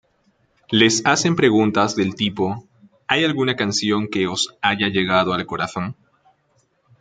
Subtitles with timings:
[0.71, 2.67] Les hacen preguntas del tipo
[3.07, 5.95] "¿Hay alguna canción que os haya llegado al corazón?